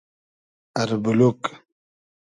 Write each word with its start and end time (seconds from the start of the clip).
اربولوگ 0.81 1.41